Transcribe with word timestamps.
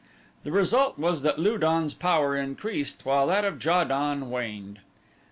The 0.41 0.51
result 0.51 0.97
was 0.97 1.21
that 1.21 1.37
Lu 1.37 1.59
don's 1.59 1.93
power 1.93 2.35
increased 2.35 3.05
while 3.05 3.27
that 3.27 3.45
of 3.45 3.63
Ja 3.63 3.83
don 3.83 4.31
waned. 4.31 4.79